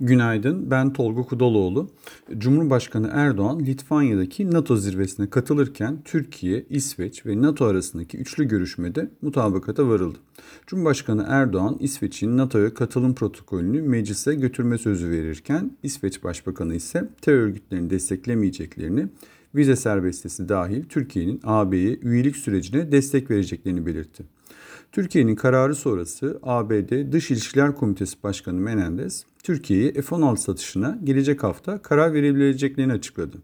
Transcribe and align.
Günaydın, 0.00 0.70
ben 0.70 0.92
Tolga 0.92 1.22
Kudaloğlu. 1.22 1.90
Cumhurbaşkanı 2.38 3.10
Erdoğan 3.12 3.60
Litvanya'daki 3.60 4.50
NATO 4.50 4.76
zirvesine 4.76 5.30
katılırken 5.30 5.98
Türkiye, 6.04 6.64
İsveç 6.70 7.26
ve 7.26 7.42
NATO 7.42 7.64
arasındaki 7.64 8.18
üçlü 8.18 8.44
görüşmede 8.44 9.10
mutabakata 9.22 9.88
varıldı. 9.88 10.18
Cumhurbaşkanı 10.66 11.24
Erdoğan, 11.28 11.76
İsveç'in 11.80 12.36
NATO'ya 12.36 12.74
katılım 12.74 13.14
protokolünü 13.14 13.82
meclise 13.82 14.34
götürme 14.34 14.78
sözü 14.78 15.10
verirken 15.10 15.70
İsveç 15.82 16.24
Başbakanı 16.24 16.74
ise 16.74 17.08
terör 17.22 17.40
örgütlerini 17.40 17.90
desteklemeyeceklerini, 17.90 19.08
vize 19.54 19.76
serbestisi 19.76 20.48
dahil 20.48 20.84
Türkiye'nin 20.88 21.40
AB'ye 21.44 21.98
üyelik 22.02 22.36
sürecine 22.36 22.92
destek 22.92 23.30
vereceklerini 23.30 23.86
belirtti. 23.86 24.35
Türkiye'nin 24.92 25.34
kararı 25.34 25.74
sonrası 25.74 26.38
ABD 26.42 27.12
Dış 27.12 27.30
İlişkiler 27.30 27.74
Komitesi 27.74 28.22
Başkanı 28.22 28.60
Menendez, 28.60 29.26
Türkiye'ye 29.42 29.92
F-16 29.92 30.36
satışına 30.36 30.98
gelecek 31.04 31.42
hafta 31.42 31.82
karar 31.82 32.14
verebileceklerini 32.14 32.92
açıkladı. 32.92 33.36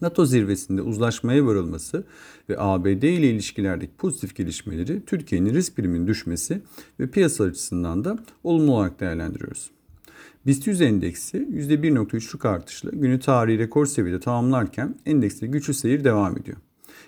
NATO 0.00 0.26
zirvesinde 0.26 0.82
uzlaşmaya 0.82 1.46
varılması 1.46 2.04
ve 2.48 2.54
ABD 2.58 3.02
ile 3.02 3.30
ilişkilerdeki 3.30 3.92
pozitif 3.98 4.36
gelişmeleri 4.36 5.04
Türkiye'nin 5.06 5.54
risk 5.54 5.76
priminin 5.76 6.06
düşmesi 6.06 6.62
ve 7.00 7.10
piyasa 7.10 7.44
açısından 7.44 8.04
da 8.04 8.18
olumlu 8.44 8.72
olarak 8.72 9.00
değerlendiriyoruz. 9.00 9.70
BIST 10.46 10.66
100 10.66 10.80
endeksi 10.80 11.38
%1.3'lük 11.38 12.48
artışla 12.48 12.90
günü 12.90 13.20
tarihi 13.20 13.58
rekor 13.58 13.86
seviyede 13.86 14.20
tamamlarken 14.20 14.94
endekste 15.06 15.46
güçlü 15.46 15.74
seyir 15.74 16.04
devam 16.04 16.38
ediyor. 16.38 16.56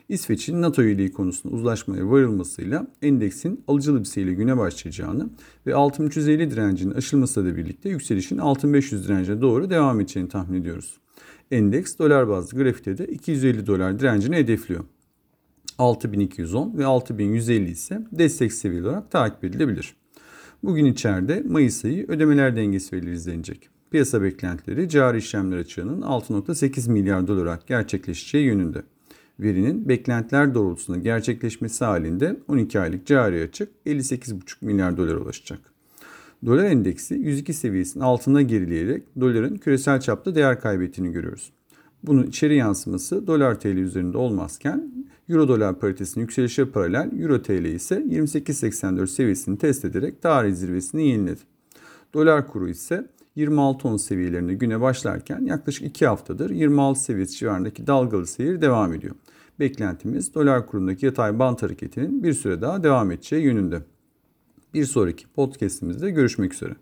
İsveç'in 0.08 0.62
NATO 0.62 0.82
üyeliği 0.82 1.12
konusunda 1.12 1.56
uzlaşmaya 1.56 2.10
varılmasıyla 2.10 2.86
endeksin 3.02 3.64
alıcılı 3.68 4.00
bir 4.00 4.04
seyirle 4.04 4.34
güne 4.34 4.56
başlayacağını 4.56 5.30
ve 5.66 5.74
6350 5.74 6.50
direncinin 6.50 6.94
aşılmasıyla 6.94 7.56
birlikte 7.56 7.88
yükselişin 7.88 8.38
6500 8.38 9.08
direncine 9.08 9.40
doğru 9.40 9.70
devam 9.70 10.00
edeceğini 10.00 10.28
tahmin 10.28 10.60
ediyoruz. 10.60 11.00
Endeks 11.50 11.98
dolar 11.98 12.28
bazlı 12.28 12.58
grafikte 12.58 12.98
de 12.98 13.06
250 13.06 13.66
dolar 13.66 13.98
direncini 13.98 14.36
hedefliyor. 14.36 14.84
6210 15.78 16.78
ve 16.78 16.86
6150 16.86 17.70
ise 17.70 18.06
destek 18.12 18.52
seviyeleri 18.52 18.88
olarak 18.88 19.10
takip 19.10 19.44
edilebilir. 19.44 19.96
Bugün 20.62 20.84
içeride 20.84 21.42
Mayıs 21.48 21.84
ayı 21.84 22.08
ödemeler 22.08 22.56
dengesi 22.56 22.96
verileri 22.96 23.14
izlenecek. 23.14 23.68
Piyasa 23.90 24.22
beklentileri 24.22 24.88
cari 24.88 25.18
işlemler 25.18 25.56
açığının 25.56 26.02
6.8 26.02 26.90
milyar 26.90 27.26
dolar 27.26 27.42
olarak 27.42 27.66
gerçekleşeceği 27.66 28.46
yönünde 28.46 28.82
verinin 29.40 29.88
beklentiler 29.88 30.54
doğrultusunda 30.54 30.98
gerçekleşmesi 30.98 31.84
halinde 31.84 32.36
12 32.48 32.80
aylık 32.80 33.06
cari 33.06 33.42
açık 33.42 33.68
58,5 33.86 34.34
milyar 34.60 34.96
dolara 34.96 35.18
ulaşacak. 35.18 35.60
Dolar 36.46 36.64
endeksi 36.64 37.14
102 37.14 37.52
seviyesinin 37.52 38.04
altına 38.04 38.42
gerileyerek 38.42 39.02
doların 39.20 39.56
küresel 39.56 40.00
çapta 40.00 40.34
değer 40.34 40.60
kaybettiğini 40.60 41.12
görüyoruz. 41.12 41.52
Bunun 42.02 42.22
içeri 42.22 42.56
yansıması 42.56 43.26
dolar 43.26 43.60
TL 43.60 43.66
üzerinde 43.66 44.18
olmazken 44.18 44.92
euro 45.28 45.48
dolar 45.48 45.78
paritesinin 45.78 46.24
yükselişe 46.24 46.64
paralel 46.70 47.20
euro 47.20 47.42
TL 47.42 47.64
ise 47.64 47.94
28.84 47.94 49.06
seviyesini 49.06 49.58
test 49.58 49.84
ederek 49.84 50.22
tarih 50.22 50.54
zirvesini 50.54 51.08
yeniledi. 51.08 51.40
Dolar 52.14 52.46
kuru 52.46 52.68
ise 52.68 53.06
26.10 53.36 53.98
seviyelerinde 53.98 54.54
güne 54.54 54.80
başlarken 54.80 55.44
yaklaşık 55.44 55.86
2 55.86 56.06
haftadır 56.06 56.50
26 56.50 57.00
seviyesi 57.00 57.36
civarındaki 57.36 57.86
dalgalı 57.86 58.26
seyir 58.26 58.60
devam 58.60 58.92
ediyor. 58.92 59.14
Beklentimiz 59.60 60.34
dolar 60.34 60.66
kurundaki 60.66 61.06
yatay 61.06 61.38
bant 61.38 61.62
hareketinin 61.62 62.22
bir 62.22 62.32
süre 62.32 62.60
daha 62.60 62.82
devam 62.82 63.10
edeceği 63.10 63.44
yönünde. 63.44 63.82
Bir 64.74 64.84
sonraki 64.84 65.26
podcastimizde 65.28 66.10
görüşmek 66.10 66.54
üzere. 66.54 66.76